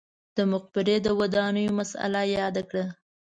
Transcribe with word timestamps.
د 0.37 0.39
مقبرې 0.51 0.97
د 1.05 1.07
ودانولو 1.19 1.71
مسئله 1.79 2.21
یاده 2.35 2.63
کړه. 2.69 2.85